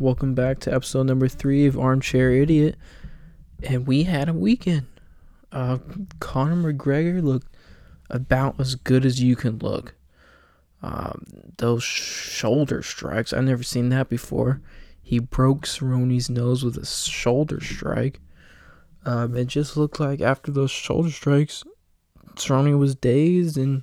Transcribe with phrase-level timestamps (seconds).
[0.00, 2.76] Welcome back to episode number three of Armchair Idiot.
[3.64, 4.86] And we had a weekend.
[5.50, 5.78] Uh,
[6.20, 7.52] Conor McGregor looked
[8.08, 9.96] about as good as you can look.
[10.84, 11.24] Um,
[11.56, 14.60] those shoulder strikes, I've never seen that before.
[15.02, 18.20] He broke Cerrone's nose with a shoulder strike.
[19.04, 21.64] Um, it just looked like after those shoulder strikes,
[22.36, 23.82] Cerrone was dazed and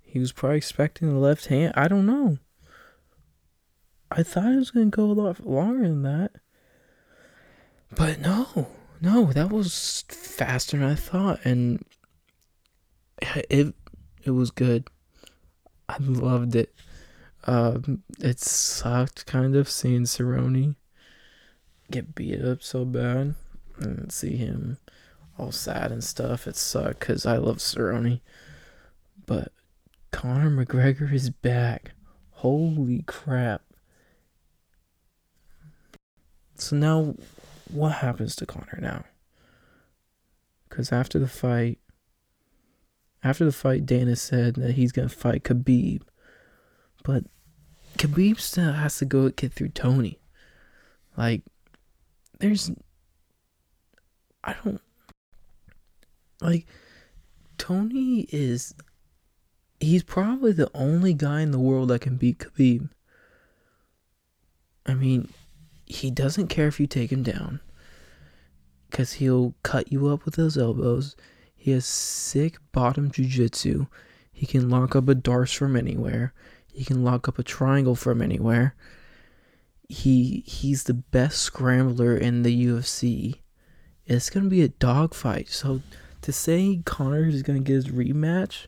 [0.00, 1.74] he was probably expecting the left hand.
[1.76, 2.38] I don't know.
[4.16, 6.32] I thought it was going to go a lot longer than that.
[7.94, 8.68] But no,
[9.00, 11.40] no, that was faster than I thought.
[11.44, 11.84] And
[13.50, 13.74] it,
[14.24, 14.88] it was good.
[15.88, 16.74] I loved it.
[17.44, 20.76] Um, it sucked kind of seeing Cerrone
[21.90, 23.34] get beat up so bad
[23.78, 24.78] and see him
[25.38, 26.46] all sad and stuff.
[26.46, 28.20] It sucked because I love Cerrone.
[29.26, 29.52] But
[30.10, 31.92] Conor McGregor is back.
[32.30, 33.62] Holy crap.
[36.62, 37.16] So now,
[37.70, 39.04] what happens to Conor now?
[40.68, 41.80] Because after the fight,
[43.24, 46.02] after the fight, Dana said that he's gonna fight Khabib,
[47.02, 47.24] but
[47.98, 50.20] Khabib still has to go get through Tony.
[51.16, 51.42] Like,
[52.38, 52.70] there's,
[54.44, 54.80] I don't
[56.40, 56.66] like.
[57.58, 58.72] Tony is,
[59.80, 62.88] he's probably the only guy in the world that can beat Khabib.
[64.86, 65.28] I mean,
[65.92, 67.60] he doesn't care if you take him down
[68.90, 71.16] because he'll cut you up with those elbows.
[71.54, 73.86] He has sick bottom jujitsu.
[74.32, 76.34] He can lock up a D'Arce from anywhere.
[76.72, 78.74] He can lock up a triangle from anywhere.
[79.88, 83.40] He he's the best scrambler in the UFC.
[84.06, 85.50] It's gonna be a dogfight.
[85.50, 85.82] So
[86.22, 88.66] to say Conor is gonna get his rematch,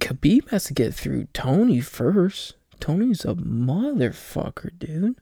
[0.00, 2.56] Khabib has to get through Tony first.
[2.80, 5.20] Tony's a motherfucker, dude.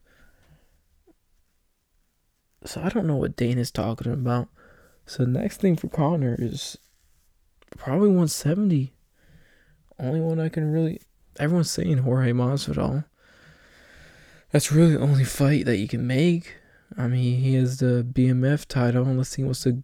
[2.67, 4.49] So I don't know what Dana's talking about.
[5.05, 6.77] So next thing for Conor is
[7.77, 8.93] probably 170.
[9.97, 10.99] Only one I can really.
[11.39, 13.05] Everyone's saying Jorge Masvidal.
[14.51, 16.55] That's really the only fight that you can make.
[16.97, 19.81] I mean, he has the BMF title unless he wants to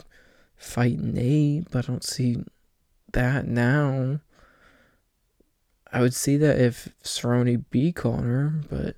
[0.57, 2.44] fight Nate, but I don't see
[3.13, 4.19] that now.
[5.91, 8.97] I would see that if Cerrone beat Conor, but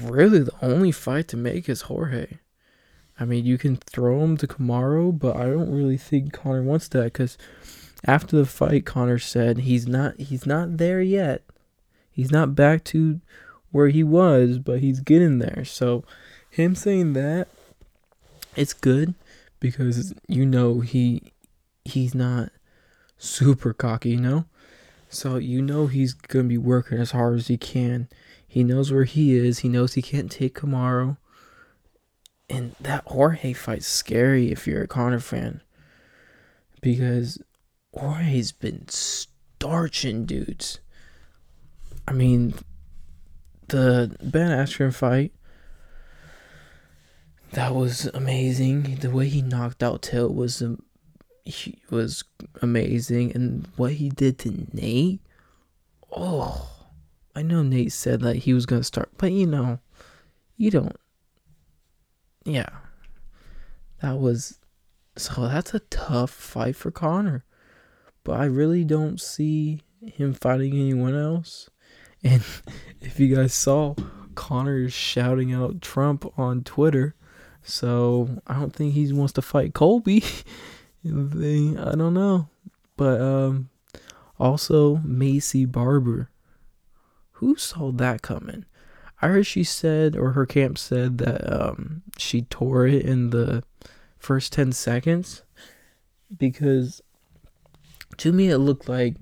[0.00, 2.38] really the only fight to make is Jorge.
[3.20, 6.88] I mean, you can throw him to Kamaru, but I don't really think Conor wants
[6.88, 7.36] that because
[8.04, 11.42] after the fight, Conor said he's not he's not there yet.
[12.12, 13.20] He's not back to
[13.70, 15.64] where he was, but he's getting there.
[15.64, 16.04] So,
[16.50, 17.48] him saying that,
[18.56, 19.14] it's good
[19.60, 21.32] because you know he
[21.84, 22.50] he's not
[23.18, 24.44] super cocky, you know.
[25.08, 28.08] So you know he's gonna be working as hard as he can
[28.48, 29.58] he knows where he is.
[29.58, 31.18] He knows he can't take Kamaru.
[32.48, 35.60] And that Jorge fight's scary if you're a Conor fan.
[36.80, 37.38] Because
[37.92, 40.80] Jorge's been starching dudes.
[42.06, 42.54] I mean,
[43.68, 45.32] the Ben Askren fight,
[47.52, 48.96] that was amazing.
[48.96, 50.82] The way he knocked out Till was um,
[51.90, 52.24] was
[52.62, 55.20] amazing, and what he did to Nate,
[56.10, 56.77] oh,
[57.38, 59.78] I know Nate said that he was going to start, but you know,
[60.56, 60.96] you don't.
[62.44, 62.68] Yeah.
[64.02, 64.58] That was.
[65.16, 67.44] So that's a tough fight for Conor,
[68.24, 71.70] But I really don't see him fighting anyone else.
[72.24, 72.42] And
[73.00, 73.94] if you guys saw,
[74.34, 77.14] Conor is shouting out Trump on Twitter.
[77.62, 80.24] So I don't think he wants to fight Colby.
[81.06, 82.48] I don't know.
[82.96, 83.70] But um
[84.40, 86.30] also Maycee Barber
[87.38, 88.64] who saw that coming?
[89.22, 93.62] I heard she said, or her camp said, that um, she tore it in the
[94.18, 95.42] first 10 seconds
[96.36, 97.00] because
[98.16, 99.14] to me it looked like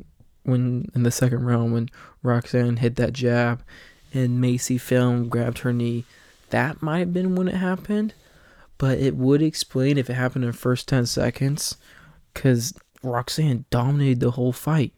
[0.45, 1.91] when in the second round when
[2.23, 3.63] Roxanne hit that jab
[4.15, 6.07] and Maycee Film grabbed her knee,
[6.49, 8.15] that might have been when it happened,
[8.79, 11.77] but it would explain if it happened in the first 10 seconds
[12.33, 14.95] because Roxanne dominated the whole fight.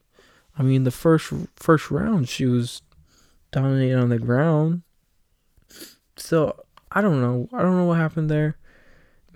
[0.57, 2.83] I mean, the first first round she was
[3.51, 4.83] dominate on the ground.
[6.17, 7.49] So I don't know.
[7.53, 8.57] I don't know what happened there.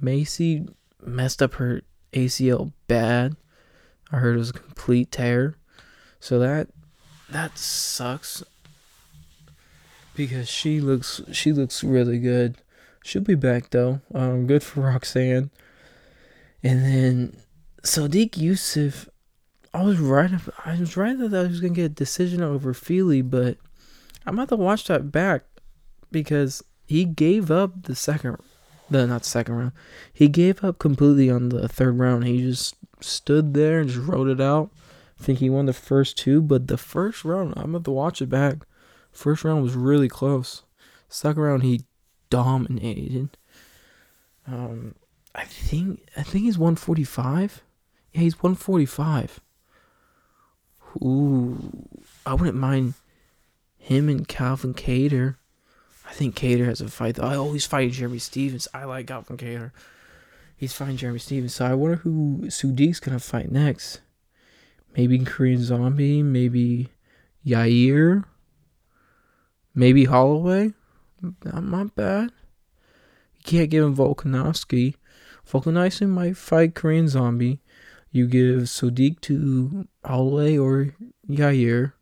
[0.01, 0.73] Maycee
[1.05, 1.83] messed up her
[2.13, 3.37] ACL bad.
[4.11, 5.57] I heard it was a complete tear.
[6.21, 6.69] So that
[7.31, 8.43] that sucks.
[10.15, 12.59] Because she looks she looks really good.
[13.03, 14.01] She'll be back though.
[14.15, 15.51] Um good for Roxanne.
[16.63, 17.37] And then
[17.83, 19.09] Sodiq Yusuff
[19.75, 20.31] I was right
[20.65, 23.57] I was right that I was gonna get a decision over Fili, but
[24.27, 25.45] I'm about to watch that back.
[26.11, 28.37] because he gave up the second,
[28.91, 29.73] the not second round.
[30.13, 32.25] He gave up completely on the third round.
[32.27, 34.71] He just stood there and just wrote it out.
[35.19, 38.21] I think he won the first two, but the first round, I'm going to watch
[38.21, 38.59] it back.
[39.11, 40.63] First round was really close.
[41.09, 41.83] Second round, he
[42.29, 43.31] dominated.
[44.47, 44.97] Um,
[45.35, 47.63] I think I think he's 145.
[48.13, 49.41] Yeah, he's 145.
[50.97, 51.89] Ooh,
[52.27, 52.95] I wouldn't mind
[53.83, 55.37] him and Calvin Kattar.
[56.07, 57.19] I think Kattar has a fight.
[57.19, 58.69] I always fight Jeremy Stephens.
[58.73, 59.73] I like Calvin Kattar.
[60.57, 61.57] He's fighting Jeremy Stephens.
[61.57, 64.01] So I wonder who Sodiq's gonna fight next.
[64.97, 66.23] Maybe Korean Zombie.
[66.23, 66.91] Maybe
[67.45, 68.25] Yair.
[69.75, 70.75] Maybe Holloway.
[71.21, 72.31] Not, not bad.
[73.35, 74.95] You can't give him Volkanovski.
[75.51, 77.61] Volkanovski might fight Korean Zombie.
[78.13, 80.95] You give Sodiq to Holloway or
[81.29, 81.95] Yair.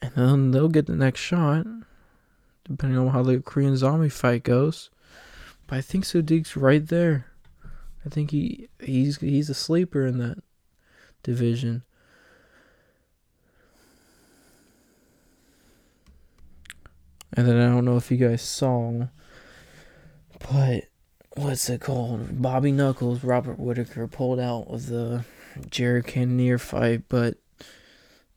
[0.00, 1.66] And then they'll get the next shot.
[2.64, 4.90] Depending on how the Korean Zombie fight goes.
[5.66, 7.26] But I think Sodiq's right there.
[8.04, 10.38] I think he he's he's a sleeper in that
[11.22, 11.82] division.
[17.32, 19.08] And then I don't know if you guys saw,
[20.50, 20.84] but
[21.36, 22.40] what's it called?
[22.40, 25.24] Bobby Knuckles, Robert Whitaker pulled out of the
[25.70, 27.36] Jared Cannonier fight, but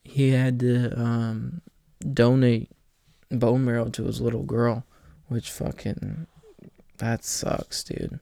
[0.03, 1.61] he had to um,
[2.13, 2.69] donate
[3.29, 4.85] bone marrow to his little girl,
[5.27, 6.27] which fucking
[6.97, 8.19] that sucks, dude.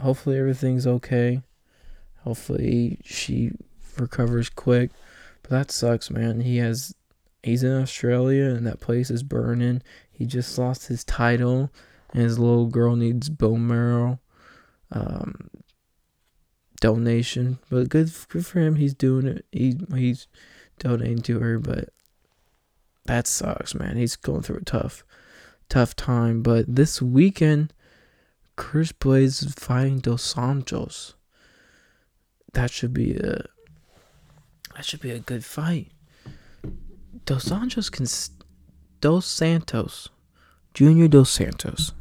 [0.00, 1.42] Hopefully everything's okay.
[2.22, 3.52] Hopefully she
[3.98, 4.90] recovers quick.
[5.42, 6.40] But that sucks, man.
[6.40, 6.94] He has
[7.42, 9.82] he's in Australia and that place is burning.
[10.10, 11.70] He just lost his title
[12.12, 14.20] and his little girl needs bone marrow
[14.90, 15.50] um,
[16.80, 17.58] donation.
[17.70, 18.76] But good good for him.
[18.76, 19.46] He's doing it.
[19.52, 20.26] He he's
[20.78, 21.90] donating to her, but
[23.06, 23.96] that sucks, man.
[23.96, 25.04] He's going through a tough
[25.68, 26.42] tough time.
[26.42, 27.72] But this weekend
[28.56, 31.14] Curtis Blaydes is fighting Dos Santos.
[32.52, 33.44] That should be a
[34.74, 35.92] that should be a good fight.
[37.24, 38.06] Dos Santos can
[39.00, 40.08] Dos Santos,
[40.72, 41.92] Junior Dos Santos.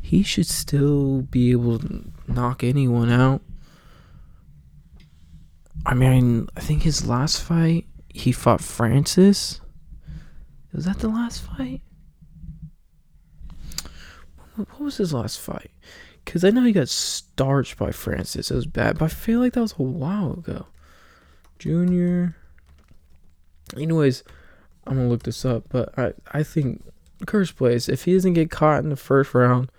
[0.00, 3.40] He should still be able to knock anyone out.
[5.86, 9.60] I mean, I think his last fight, he fought Francis.
[10.72, 11.82] Was that the last fight?
[14.54, 15.72] What was his last fight?
[16.24, 18.50] Because I know he got starched by Francis.
[18.50, 20.68] It was bad, but I feel like that was a while ago.
[21.58, 22.36] Junior.
[23.76, 24.22] Anyways,
[24.86, 26.84] I'm gonna look this up, but I I think
[27.26, 29.72] Curtis Blaydes, if he doesn't get caught in the first round,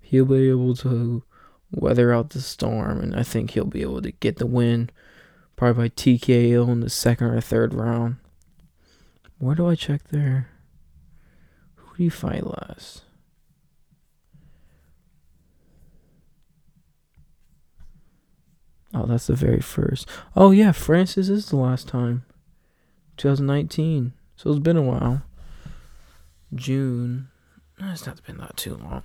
[0.00, 1.24] he'll be able to
[1.72, 4.90] weather out the storm, and I think he'll be able to get the win,
[5.60, 8.16] probably by TKO in the second or third round.
[9.38, 10.48] Where do I check there?
[11.74, 13.02] Who do you fight last?
[18.94, 20.08] Oh, that's the very first.
[20.34, 22.24] Oh yeah, Francis is the last time.
[23.18, 24.14] 2019.
[24.36, 25.24] So it's been a while.
[26.54, 27.28] June.
[27.78, 29.02] It's not been that too long.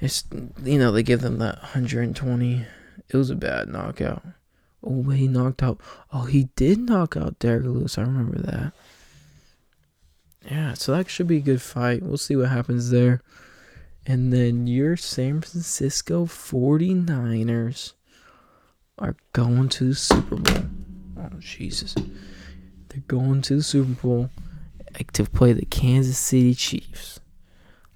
[0.00, 0.24] It's
[0.64, 2.64] you know they give them that 120.
[3.10, 4.22] It was a bad knockout.
[4.86, 5.80] Oh, he knocked out.
[6.12, 7.98] Oh, he did knock out Derrick Lewis.
[7.98, 8.72] I remember that.
[10.48, 12.04] Yeah, so that should be a good fight.
[12.04, 13.20] We'll see what happens there.
[14.06, 17.94] And then your San Francisco 49ers
[18.98, 20.64] are going to the Super Bowl.
[21.18, 21.96] Oh, Jesus.
[22.88, 24.30] They're going to the Super Bowl
[25.12, 27.18] to play the Kansas City Chiefs.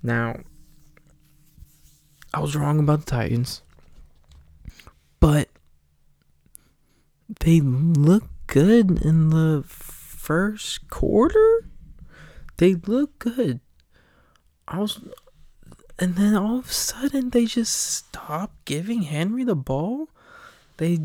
[0.02, 0.40] Now,
[2.35, 3.62] I was wrong about the Titans,
[5.20, 5.49] but
[7.38, 11.64] they look good in the first quarter.
[12.56, 13.60] They look good.
[14.66, 15.00] I was,
[15.99, 20.08] and then all of a sudden they just stopped giving Henry the ball.
[20.78, 20.99] They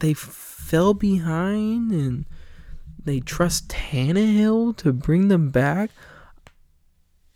[0.00, 2.26] they fell behind and
[3.02, 5.90] they trust Tannehill to bring them back.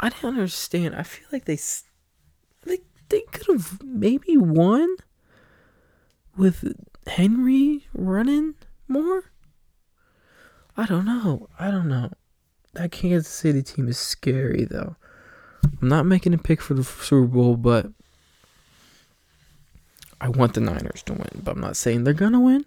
[0.01, 0.95] I don't understand.
[0.95, 1.59] I feel like they
[2.65, 4.97] they they could have maybe won
[6.37, 6.73] with
[7.09, 8.55] Henry running
[8.87, 9.25] more.
[10.77, 11.49] I don't know.
[11.59, 12.11] I don't know.
[12.75, 14.97] That Kansas City team is scary though.
[15.83, 17.87] I'm not making a pick for the Super Bowl, but
[20.21, 22.65] I want the Niners to win, but I'm not saying they're gonna win.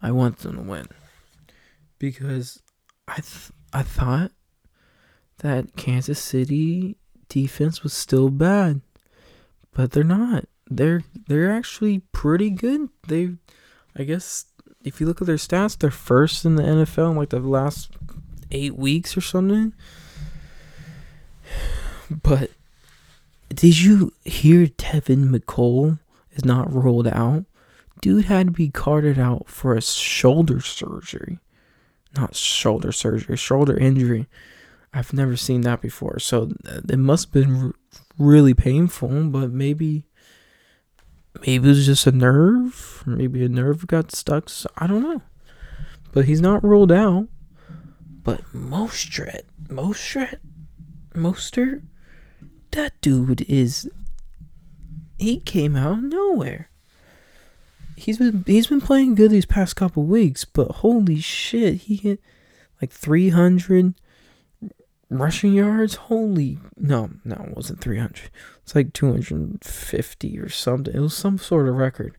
[0.00, 0.86] I want them to win
[1.98, 2.62] because
[3.06, 4.32] I th- I thought
[5.38, 6.96] that Kansas City
[7.28, 8.80] defense was still bad,
[9.72, 10.46] but they're not.
[10.70, 12.88] They're they're actually pretty good.
[13.06, 13.34] They,
[13.96, 14.46] I guess,
[14.84, 17.90] if you look at their stats, they're first in the NFL in like the last
[18.50, 19.72] eight weeks or something.
[22.10, 22.52] But
[23.50, 25.98] did you hear Tevin Coleman
[26.32, 27.44] is not ruled out?
[28.00, 31.38] Dude had to be carted out for a shoulder surgery.
[32.16, 34.26] Not shoulder surgery, shoulder injury.
[34.94, 36.18] I've never seen that before.
[36.18, 36.52] So
[36.88, 37.74] it must have been
[38.18, 40.04] really painful, but maybe
[41.40, 43.02] maybe it was just a nerve.
[43.06, 44.48] Maybe a nerve got stuck.
[44.48, 45.22] So I don't know.
[46.12, 47.28] But he's not ruled out.
[48.22, 50.38] But Mostert, Mostert,
[51.14, 51.82] Mostert,
[52.72, 53.88] that dude is.
[55.18, 56.70] He came out of nowhere.
[57.96, 62.20] He's been he's been playing good these past couple weeks, but holy shit, he hit
[62.80, 63.94] like three hundred
[65.10, 65.94] rushing yards.
[65.94, 68.30] Holy no, no, it wasn't three hundred.
[68.62, 70.94] It's like two hundred and fifty or something.
[70.94, 72.16] It was some sort of record.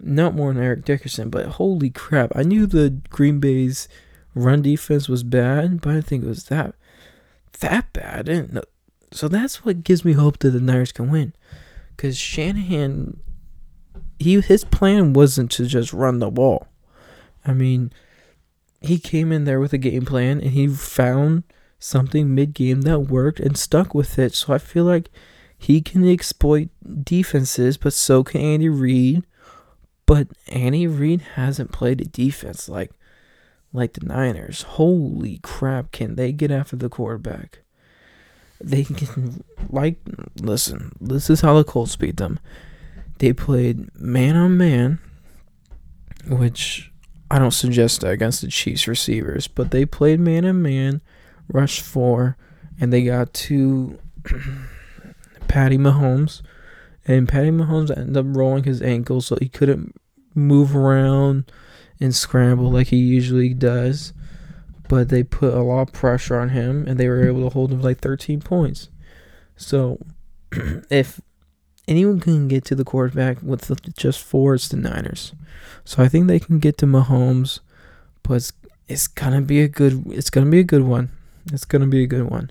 [0.00, 2.32] Not more than Eric Dickerson, but holy crap!
[2.34, 3.88] I knew the Green Bay's
[4.34, 6.74] run defense was bad, but I didn't think it was that
[7.60, 8.28] that bad.
[8.28, 8.62] And uh,
[9.10, 11.32] so that's what gives me hope that the Niners can win.
[11.96, 13.20] Because Shanahan,
[14.18, 16.66] he his plan wasn't to just run the ball.
[17.44, 17.92] I mean,
[18.80, 21.44] he came in there with a game plan and he found
[21.82, 24.34] something mid game that worked and stuck with it.
[24.34, 25.10] So I feel like
[25.58, 26.68] he can exploit
[27.04, 29.24] defenses, but so can Andy Reid.
[30.06, 32.92] But Andy Reid hasn't played a defense like
[33.72, 34.62] like the Niners.
[34.62, 37.60] Holy crap, can they get after the quarterback?
[38.60, 39.96] They can like
[40.40, 42.38] listen, this is how the Colts beat them.
[43.18, 44.98] They played man on man,
[46.26, 46.92] which
[47.30, 51.00] I don't suggest against the Chiefs receivers, but they played man on man,
[51.48, 52.36] rush four,
[52.80, 53.98] and they got two
[55.48, 56.42] Patty Mahomes.
[57.06, 59.94] And Patty Mahomes ended up rolling his ankle, so he couldn't
[60.34, 61.50] move around
[62.00, 64.12] and scramble like he usually does.
[64.88, 67.72] But they put a lot of pressure on him and they were able to hold
[67.72, 68.88] him like 13 points.
[69.56, 69.98] So
[70.90, 71.20] if
[71.88, 75.32] anyone can get to the quarterback with just four, it's the Niners.
[75.84, 77.60] So I think they can get to Mahomes,
[78.22, 78.52] but it's,
[78.88, 81.10] it's gonna be a good it's gonna be a good one.
[81.50, 82.50] It's gonna be a good one.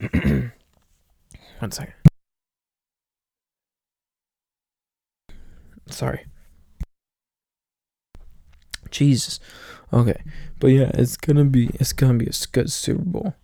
[1.58, 1.94] one second.
[5.86, 6.26] Sorry.
[8.90, 9.40] Jesus.
[9.92, 10.22] Okay.
[10.60, 13.34] But yeah, it's gonna be it's gonna be a good Super Bowl.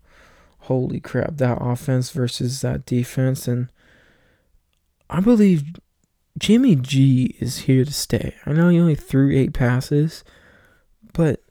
[0.60, 3.68] Holy crap, that offense versus that defense and
[5.10, 5.64] I believe
[6.38, 8.34] Jimmy G is here to stay.
[8.46, 10.24] I know he only threw eight passes,
[11.12, 11.43] but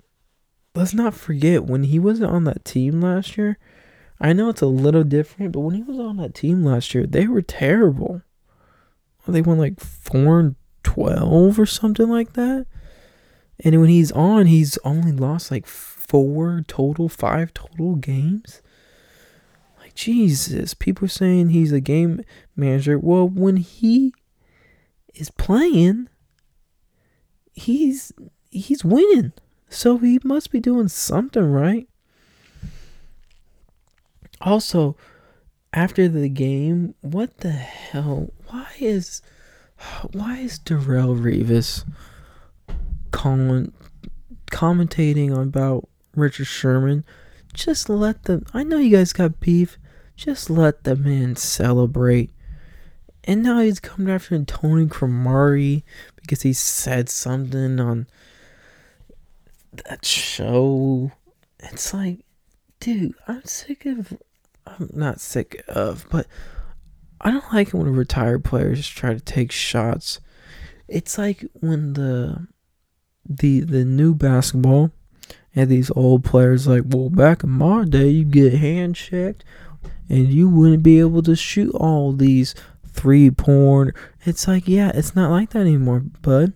[0.75, 3.57] let's not forget when he wasn't on that team last year.
[4.19, 7.05] I know it's a little different, but when he was on that team last year,
[7.05, 8.21] they were terrible.
[9.27, 12.65] They won like four and twelve or something like that.
[13.63, 18.61] And when he's on, he's only lost like four total, five total games.
[19.79, 22.21] Like, Jesus, people are saying he's a game
[22.55, 22.99] manager.
[22.99, 24.13] Well, when he
[25.13, 26.09] is playing,
[27.53, 28.11] he's
[28.49, 29.33] he's winning.
[29.73, 31.87] So he must be doing something right.
[34.39, 34.95] Also,
[35.73, 38.31] after the game, what the hell?
[38.47, 39.21] Why is
[40.11, 41.83] why is Darrelle Revis
[43.11, 43.71] calling,
[44.51, 47.05] commentating about Richard Sherman.
[47.53, 48.45] Just let them.
[48.53, 49.77] I know you guys got beef.
[50.15, 52.31] Just let the man celebrate.
[53.23, 55.85] And now he's coming after Tony Cromartie
[56.17, 58.07] because he said something on
[59.77, 61.11] that show.
[61.59, 62.19] It's like,
[62.79, 64.17] dude, I'm sick of.
[64.65, 66.27] I'm not sick of, but
[67.19, 70.19] I don't like it when retired players try to take shots.
[70.87, 72.47] It's like when the
[73.25, 74.91] the the new basketball
[75.55, 79.43] and these old players like, well, back in my day, you get hand checked,
[80.09, 82.55] and you wouldn't be able to shoot all these
[82.87, 83.91] three porn.
[84.25, 86.53] It's like, yeah, it's not like that anymore, bud.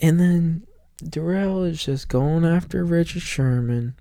[0.00, 0.65] And then
[1.02, 3.94] Darrelle is just going after Richard Sherman.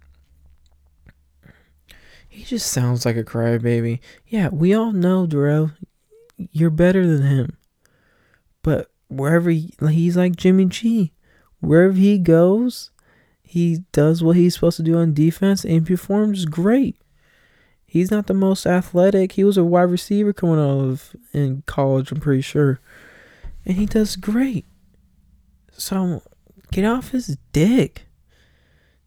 [2.28, 4.00] He just sounds like a crybaby.
[4.28, 5.74] Yeah, we all know Darrelle.
[6.38, 7.58] You're better than him.
[8.62, 11.14] But wherever he, he's like Jimmy G.
[11.60, 12.92] Wherever he goes,
[13.42, 16.98] he does what he's supposed to do on defense and performs great.
[17.86, 19.34] He's not the most athletic.
[19.34, 22.82] He was a wide receiver coming out of in college, I'm pretty sure.
[23.66, 24.66] And he does great.
[25.72, 26.22] So
[26.75, 28.08] get off his dick.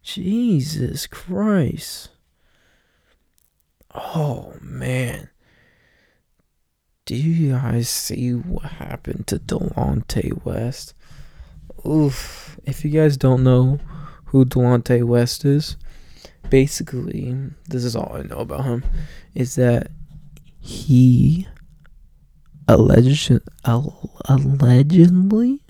[0.01, 2.09] Jesus Christ.
[3.93, 5.29] Oh man.
[7.05, 10.95] Do you guys see what happened to Delonte West?
[11.85, 12.59] Oof.
[12.63, 13.79] If you guys don't know
[14.25, 15.77] who Delonte West is,
[16.49, 17.35] basically,
[17.67, 18.83] this is all I know about him,
[19.35, 19.91] is that
[20.59, 21.47] he
[22.67, 23.31] alleged,
[24.25, 25.61] allegedly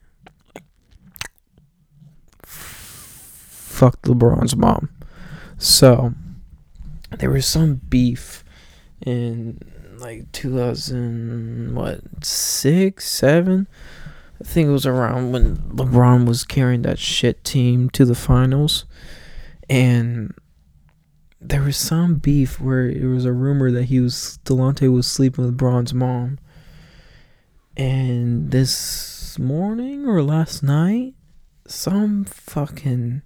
[3.80, 4.90] fucked LeBron's mom.
[5.58, 6.14] So
[7.18, 8.44] there was some beef
[9.06, 9.58] in
[10.00, 13.68] like 2000 what six seven?
[14.42, 18.84] I think it was around when lebron was carrying that shit team to the finals.
[19.70, 20.34] And
[21.40, 25.46] there was some beef where it was a rumor that he was delonte was sleeping
[25.46, 26.38] with lebron's mom.
[27.78, 31.14] And this morning or last night
[31.66, 33.22] some fucking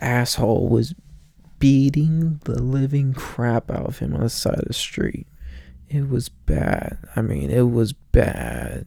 [0.00, 0.94] asshole was
[1.58, 5.26] beating the living crap out of him on the side of the street
[5.92, 6.98] it was bad.
[7.14, 8.86] I mean, it was bad.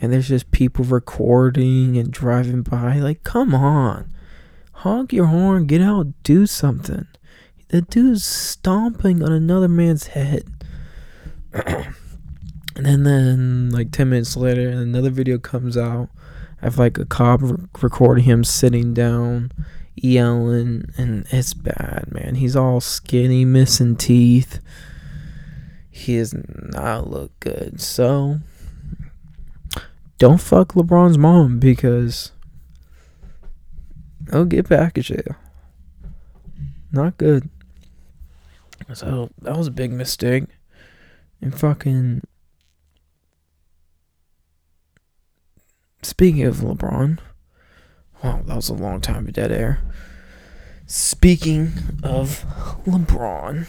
[0.00, 2.98] And there's just people recording and driving by.
[2.98, 4.12] Like, come on.
[4.72, 7.06] Honk your horn, get out, do something.
[7.68, 10.44] The dude's stomping on another man's head.
[11.52, 11.94] and
[12.74, 16.08] then, then, like 10 minutes later, another video comes out
[16.62, 17.42] of like a cop
[17.82, 19.52] recording him sitting down,
[19.94, 20.86] yelling.
[20.96, 22.36] And it's bad, man.
[22.36, 24.60] He's all skinny, missing teeth
[25.94, 27.80] he does not look good.
[27.80, 28.40] So
[30.18, 32.32] don't fuck LeBron's mom because
[34.32, 35.36] he'll get back at jail.
[36.90, 37.48] Not good.
[38.92, 40.46] So that was a big mistake.
[41.40, 42.22] And fucking
[46.02, 47.20] speaking of LeBron,
[48.24, 49.80] wow, that was a long time of dead air.
[50.86, 52.44] Speaking of
[52.86, 53.66] LeBron.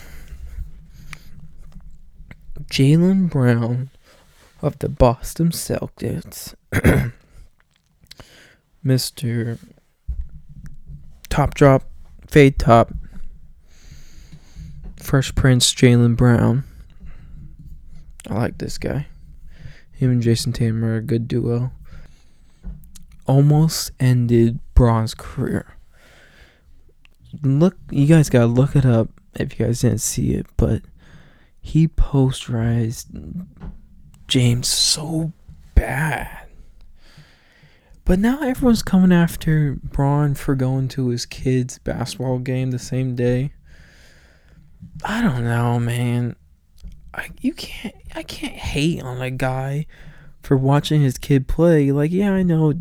[2.71, 3.89] Jaylen Brown
[4.62, 6.55] of the Boston Celtics,
[8.85, 9.59] Mr.
[11.29, 11.83] Top Drop,
[12.27, 12.91] Fade Top,
[14.97, 16.63] Fresh Prince Jaylen Brown.
[18.27, 19.07] I like this guy.
[19.91, 21.72] Him and Jayson Tatum are a good duo.
[23.27, 25.75] Almost ended Bron's career.
[27.42, 30.83] Look, you guys gotta look it up if you guys didn't see it, but
[31.59, 33.48] he posterized
[34.27, 35.33] James so
[35.74, 36.48] bad.
[38.05, 43.16] But now everyone's coming after Braun for going to his kid's basketball game the same
[43.16, 43.51] day.
[45.03, 46.35] I don't know, man.
[47.14, 49.88] I you can't I can't hate on a guy
[50.44, 51.92] for watching his kid play.
[51.92, 52.74] Like, yeah, I know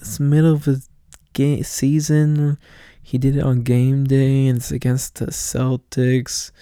[0.00, 0.88] it's middle of his
[1.32, 2.58] game season.
[3.02, 6.52] He did it on game day and it's against the Celtics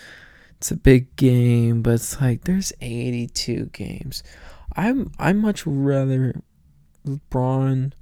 [0.59, 4.25] it's a big game, but it's like there's 82 games.
[4.75, 6.43] I'm I much rather
[7.07, 7.93] LeBron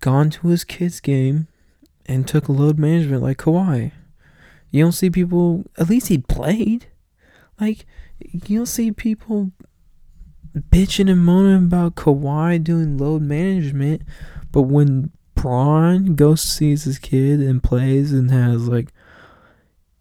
[0.00, 1.46] gone to his kid's game
[2.06, 3.92] and took load management like Kawhi.
[4.70, 6.86] You don't see people at least he played.
[7.60, 7.86] Like
[8.18, 9.52] you don't see people
[10.56, 14.02] bitching and moaning about Kawhi doing load management,
[14.50, 18.92] but when Bron goes sees his kid and plays and has like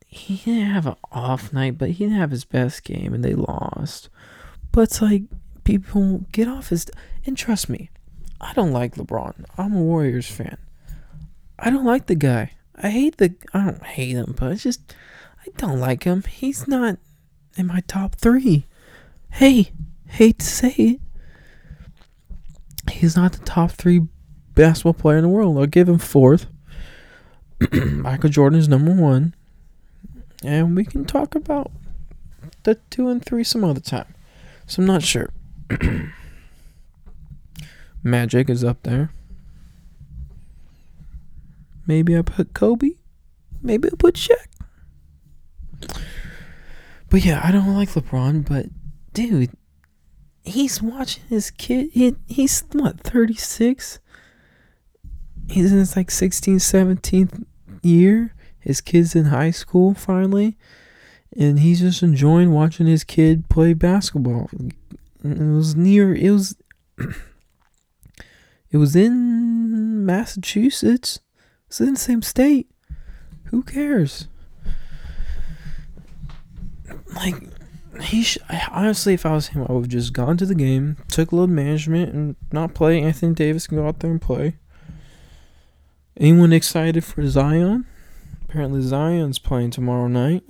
[0.05, 3.33] he didn't have an off night, but he didn't have his best game and they
[3.33, 4.09] lost.
[4.71, 5.23] But it's like
[5.63, 6.85] people get off his
[7.25, 7.89] and trust me,
[8.39, 9.45] I don't like LeBron.
[9.57, 10.57] I'm a Warriors fan.
[11.57, 12.51] I don't like the guy.
[12.75, 14.93] I hate the I don't hate him, but it's just
[15.45, 16.23] I don't like him.
[16.23, 16.97] He's not
[17.57, 18.65] in my top three.
[19.31, 19.71] Hey,
[20.11, 21.01] hate to say it.
[22.91, 24.01] He's not the top three
[24.55, 25.57] basketball player in the world.
[25.57, 26.47] I'll give him fourth.
[27.71, 29.35] Michael Jordan is number one
[30.43, 31.71] and we can talk about
[32.63, 34.13] the two and three some other time.
[34.65, 35.29] So I'm not sure.
[38.03, 39.11] Magic is up there.
[41.85, 42.91] Maybe I put Kobe.
[43.61, 44.47] Maybe I put Shaq.
[47.09, 48.67] But yeah, I don't like LeBron, but
[49.13, 49.51] dude,
[50.43, 51.89] he's watching his kid.
[51.93, 53.99] He, he's what, 36?
[55.49, 57.45] He's in his like 16th, 17th
[57.83, 60.55] year his kid's in high school finally,
[61.35, 64.49] and he's just enjoying watching his kid play basketball.
[65.23, 66.13] It was near.
[66.15, 66.55] It was.
[68.71, 71.19] it was in Massachusetts.
[71.67, 72.69] It's in the same state.
[73.45, 74.27] Who cares?
[77.15, 77.35] Like
[78.03, 78.37] he sh-
[78.71, 81.35] honestly, if I was him, I would have just gone to the game, took a
[81.35, 83.01] load management, and not play.
[83.01, 84.55] Anthony Davis can go out there and play.
[86.17, 87.85] Anyone excited for Zion?
[88.43, 90.43] Apparently Zion's playing tomorrow night.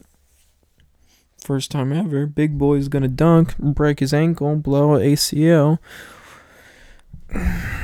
[1.44, 2.26] First time ever.
[2.26, 5.80] Big boy's gonna dunk, break his ankle, blow an ACL.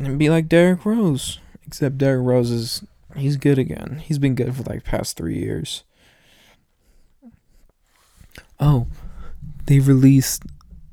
[0.00, 1.40] And be like Derrick Rose.
[1.66, 2.84] Except Derrick Rose is
[3.18, 4.00] He's good again.
[4.04, 5.84] He's been good for like past three years.
[8.60, 8.88] Oh,
[9.66, 10.42] they released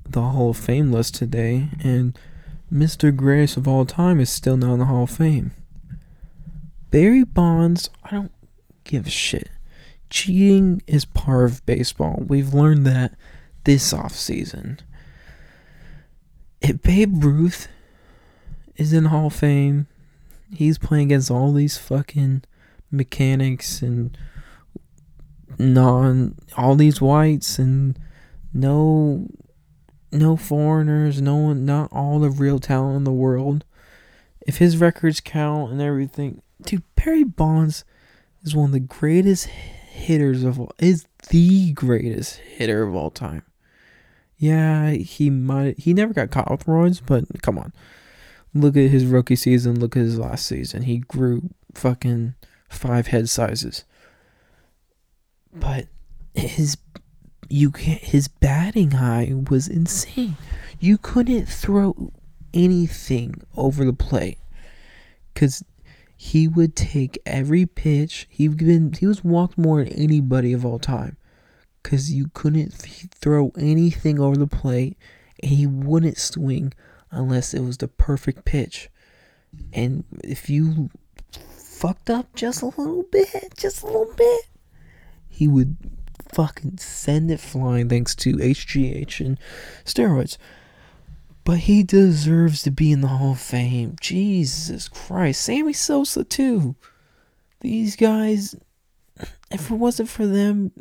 [0.07, 2.17] the Hall of Fame list today, and
[2.71, 3.15] Mr.
[3.15, 5.51] Greatest of all time is still not in the Hall of Fame.
[6.91, 8.31] Barry Bonds, I don't
[8.83, 9.49] give a shit.
[10.09, 12.23] Cheating is part of baseball.
[12.27, 13.15] We've learned that
[13.63, 14.79] this offseason.
[16.61, 17.67] If Babe Ruth
[18.77, 19.87] is in Hall of Fame,
[20.53, 22.43] he's playing against all these fucking
[22.91, 24.17] mechanics and
[25.57, 27.97] non all these whites and
[28.53, 29.27] no
[30.11, 33.65] no foreigners, no one not all the real talent in the world.
[34.47, 37.83] If his records count and everything, dude, Barry Bonds
[38.43, 43.43] is one of the greatest hitters of all is the greatest hitter of all time.
[44.37, 47.73] Yeah, he might he never got caught with roids, but come on.
[48.53, 50.83] Look at his rookie season, look at his last season.
[50.83, 52.35] He grew fucking
[52.69, 53.83] five head sizes.
[55.55, 55.87] But
[56.33, 56.77] his
[57.49, 60.37] you can't his batting high was insane.
[60.79, 62.11] You couldn't throw
[62.53, 64.37] anything over the plate
[65.33, 65.63] cuz
[66.17, 68.27] he would take every pitch.
[68.29, 71.17] He been he was walked more than anybody of all time
[71.83, 74.97] cuz you couldn't throw anything over the plate
[75.41, 76.73] and he wouldn't swing
[77.11, 78.89] unless it was the perfect pitch.
[79.73, 80.89] And if you
[81.31, 84.41] fucked up just a little bit, just a little bit,
[85.35, 85.75] he would
[86.33, 89.37] fucking send it flying thanks to HGH and
[89.83, 90.37] steroids.
[91.43, 93.97] But he deserves to be in the Hall of Fame.
[93.99, 95.41] Jesus Christ.
[95.41, 96.75] Sammy Sosa, too.
[97.59, 98.55] These guys,
[99.51, 100.71] if it wasn't for them,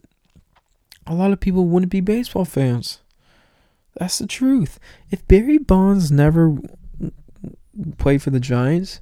[1.04, 3.00] a lot of people wouldn't be baseball fans.
[3.96, 4.78] That's the truth.
[5.10, 6.56] If Barry Bonds never
[7.98, 9.00] played for the Giants,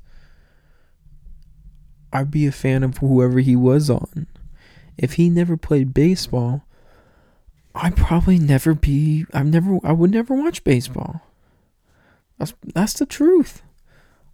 [2.11, 4.27] I'd be a fan of whoever he was on
[4.99, 6.65] if he never played baseball,
[7.75, 11.23] I'd probably never be I've never I would never watch baseball.
[12.39, 13.63] That's that's the truth.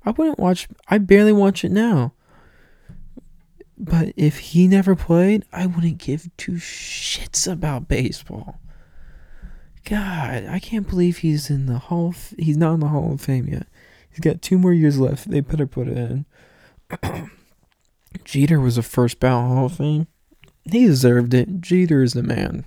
[0.04, 2.12] I wouldn't watch I barely watch it now.
[3.78, 8.58] But if he never played, I wouldn't give two shits about baseball.
[9.84, 13.20] God, I can't believe he's in the Hall of, he's not in the Hall of
[13.20, 13.68] Fame yet.
[14.10, 15.30] He's got two more years left.
[15.30, 16.26] They better put it in.
[18.24, 20.08] Jeter was a first ballot Hall of Fame.
[20.70, 21.60] He deserved it.
[21.60, 22.64] Jeter is the man.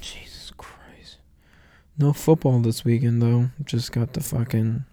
[0.00, 1.18] Jesus Christ.
[1.98, 3.50] No football this weekend, though.
[3.64, 4.84] Just got the fucking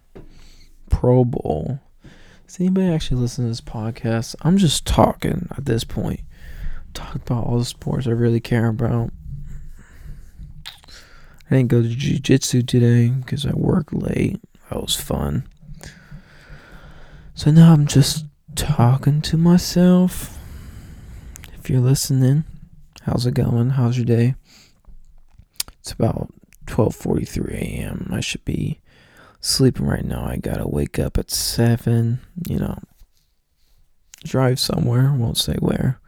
[0.90, 1.80] Pro Bowl.
[2.46, 4.36] Does anybody actually listen to this podcast?
[4.42, 6.20] I'm just talking at this point.
[6.94, 9.10] Talk about all the sports I really care about.
[11.50, 14.40] I didn't go to jiu jitsu today because I work late.
[14.70, 15.48] That was fun.
[17.34, 18.24] So now I'm just
[18.56, 20.38] talking to myself.
[21.54, 22.44] If you're listening,
[23.02, 23.70] how's it going?
[23.70, 24.34] How's your day?
[25.78, 26.32] It's about
[26.66, 28.08] 12:43 a.m.
[28.10, 28.80] I should be
[29.40, 30.24] sleeping right now.
[30.24, 32.78] I got to wake up at 7, you know.
[34.24, 36.00] Drive somewhere, won't say where.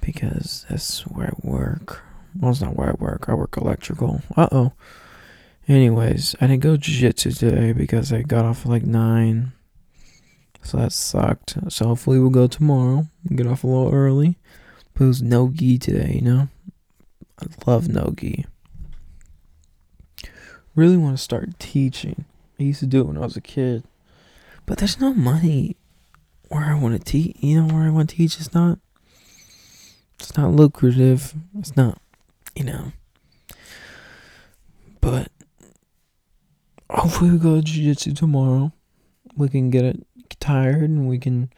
[0.00, 2.02] Because that's where I work.
[2.36, 3.28] Well, it's not where I work.
[3.28, 4.22] I work electrical.
[4.36, 4.72] Uh-oh.
[5.68, 9.52] Anyways, I didn't go jiu-jitsu today because I got off at like 9
[10.64, 11.56] so that sucked.
[11.68, 13.06] So hopefully we'll go tomorrow.
[13.34, 14.36] Get off a little early.
[14.94, 16.48] But it was no gi today, you know?
[17.40, 18.46] I love no gi.
[20.74, 22.24] Really want to start teaching.
[22.58, 23.84] I used to do it when I was a kid.
[24.66, 25.76] But there's no money
[26.48, 27.36] where I want to teach.
[27.40, 28.40] You know where I want to teach?
[28.40, 28.78] It's not.
[30.18, 31.34] It's not lucrative.
[31.58, 32.00] It's not,
[32.54, 32.92] you know.
[35.00, 35.28] But
[36.88, 38.72] hopefully we go to jiu-jitsu tomorrow.
[39.36, 40.06] We can get it
[40.40, 41.50] tired and we can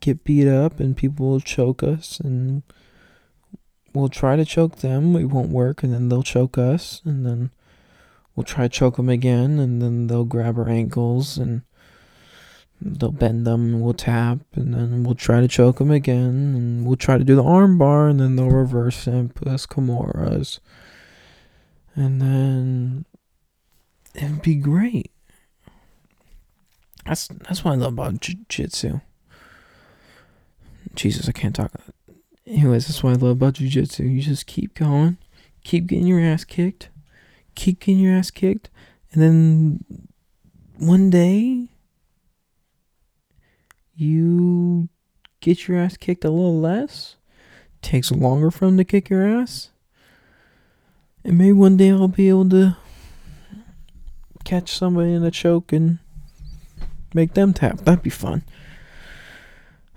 [0.00, 2.62] get beat up and people will choke us and
[3.92, 5.16] we'll try to choke them.
[5.16, 7.50] It won't work and then they'll choke us and then
[8.34, 11.62] we'll try to choke them again and then they'll grab our ankles and
[12.80, 16.86] they'll bend them and we'll tap and then we'll try to choke them again and
[16.86, 20.58] we'll try to do the arm bar and then they'll reverse and put us kimuras
[21.94, 23.04] and then
[24.14, 25.13] it'd be great
[27.06, 29.00] that's that's what I love about jiu-jitsu.
[30.94, 31.72] Jesus, I can't talk.
[32.46, 34.04] Anyways, that's what I love about jiu-jitsu.
[34.04, 35.18] You just keep going,
[35.64, 36.88] keep getting your ass kicked,
[37.54, 38.70] keep getting your ass kicked,
[39.12, 39.84] and then
[40.78, 41.68] one day
[43.94, 44.88] you
[45.40, 47.16] get your ass kicked a little less.
[47.82, 49.68] Takes longer for him to kick your ass.
[51.22, 52.78] And maybe one day I'll be able to
[54.44, 55.98] catch somebody in a choke and
[57.14, 57.78] make them tap.
[57.78, 58.42] That'd be fun.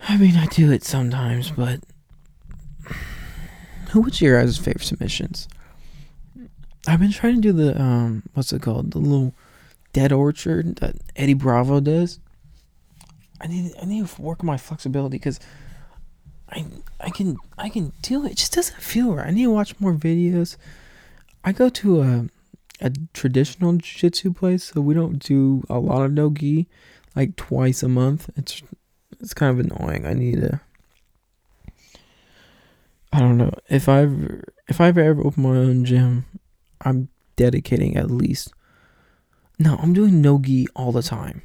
[0.07, 1.79] I mean, I do it sometimes, but
[3.89, 5.47] who was your guys' favorite submissions?
[6.87, 8.91] I've been trying to do the um, what's it called?
[8.91, 9.33] The little
[9.91, 12.19] dead orchard that Eddie Bravo does.
[13.41, 15.39] I need I need to work on my flexibility because
[16.49, 16.65] I
[16.99, 18.31] I can I can do it.
[18.31, 19.27] It just doesn't feel right.
[19.27, 20.55] I need to watch more videos.
[21.43, 22.25] I go to a
[22.79, 26.67] a traditional jiu-jitsu place, so we don't do a lot of no gi,
[27.17, 28.29] like twice a month.
[28.37, 28.61] It's
[29.19, 30.05] it's kind of annoying.
[30.05, 30.61] I need to.
[33.11, 36.25] I don't know if I've if I've ever opened my own gym,
[36.81, 38.53] I'm dedicating at least.
[39.57, 41.41] No, I'm doing no gi all the time,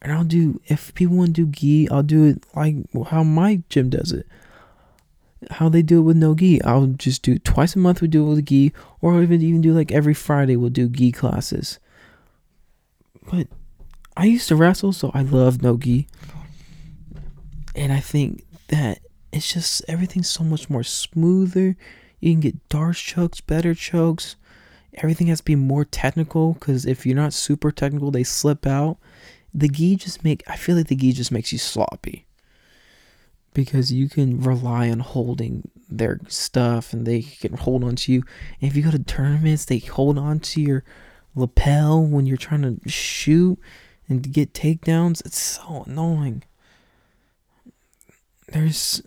[0.00, 2.76] and I'll do if people want to do gi, I'll do it like
[3.08, 4.26] how my gym does it.
[5.50, 8.00] How they do it with no gi, I'll just do twice a month.
[8.00, 11.12] We do it with gi, or even even do like every Friday we'll do gi
[11.12, 11.78] classes.
[13.30, 13.48] But
[14.20, 16.06] I used to wrestle, so I love no gi
[17.74, 19.00] and I think that
[19.32, 21.76] it's just everything's so much more smoother.
[22.20, 24.36] You can get Darce chokes, better chokes.
[24.94, 28.98] Everything has to be more technical because if you're not super technical, they slip out.
[29.54, 32.26] The gi just make I feel like the gi just makes you sloppy
[33.54, 38.22] because you can rely on holding their stuff and they can hold on to you.
[38.60, 40.84] And if you go to tournaments, they hold on to your
[41.34, 43.58] lapel when you're trying to shoot
[44.10, 45.24] and to get takedowns.
[45.24, 46.42] It's so annoying
[48.52, 49.02] there's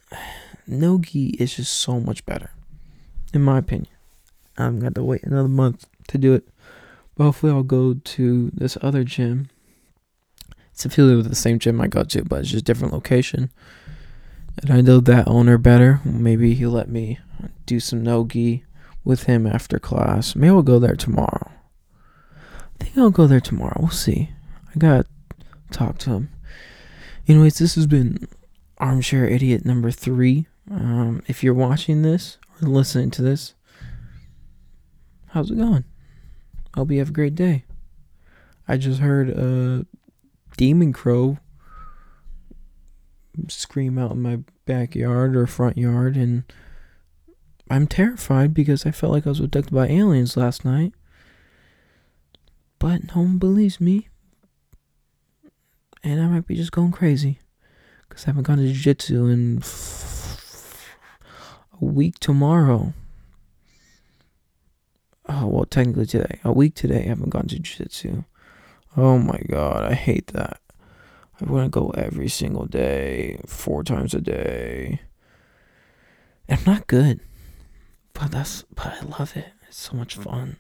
[0.66, 2.52] no gi is just so much better,
[3.34, 3.94] in my opinion.
[4.58, 6.48] I'm gonna have to wait another month to do it,
[7.16, 9.50] but hopefully I'll go to this other gym.
[10.72, 13.52] It's affiliated with the same gym I go to, but it's just different location.
[14.62, 16.00] And I know that owner better.
[16.04, 17.20] Maybe he'll let me
[17.66, 18.64] do some no gi
[19.04, 20.36] with him after class.
[20.36, 21.52] Maybe we'll go there tomorrow.
[22.80, 23.78] I think I'll go there tomorrow.
[23.80, 24.32] We'll see.
[24.76, 25.06] I gotta
[25.72, 26.30] talk to him.
[27.28, 28.28] Anyways, this has been
[28.78, 30.48] armchair idiot number three.
[30.70, 33.54] Um, if you're watching this or listening to this,
[35.28, 35.86] how's it going?
[36.76, 37.66] Hope you have a great day.
[38.68, 39.86] I just heard a
[40.58, 41.38] demon crow
[43.48, 46.44] scream out in my backyard or front yard, and
[47.70, 50.94] I'm terrified because I felt like I was abducted by aliens last night.
[52.80, 54.10] But no one believes me,
[56.04, 57.40] and I might be just going crazy
[58.08, 59.64] because I haven't gone to jiu jitsu in
[61.82, 62.94] a week tomorrow.
[65.30, 66.40] Oh, well, technically today.
[66.44, 68.24] A week today, I haven't gone to jiu jitsu.
[68.96, 70.60] Oh my god, I hate that.
[71.42, 75.02] I want to go every single day, four times a day.
[76.48, 77.22] I'm not good,
[78.14, 79.48] but that's but I love it.
[79.68, 80.58] It's so much fun.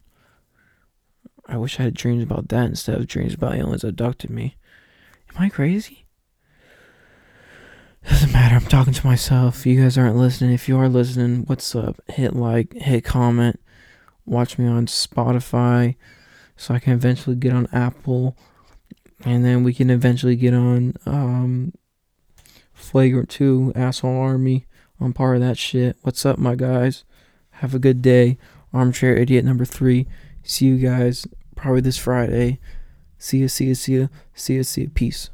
[1.46, 4.56] I wish I had dreams about that instead of dreams about aliens abducted me.
[5.36, 6.06] Am I crazy?
[8.08, 8.56] Doesn't matter.
[8.56, 9.66] I'm talking to myself.
[9.66, 10.54] You guys aren't listening.
[10.54, 12.02] If you are listening, what's up?
[12.10, 13.60] Hit like, hit comment.
[14.26, 15.96] Watch me on Spotify
[16.56, 18.38] so I can eventually get on Apple.
[19.26, 21.74] And then we can eventually get on um,
[22.74, 24.66] Flagrant 2, Asshole Army.
[25.00, 25.98] I'm part of that shit.
[26.02, 27.06] What's up, my guys?
[27.58, 28.38] Have a good day.
[28.74, 30.08] Armchair Idiot number three.
[30.44, 32.60] See you guys probably this Friday.
[33.24, 34.90] See ya, see ya, see ya, see ya, see ya.
[34.94, 35.30] Peace.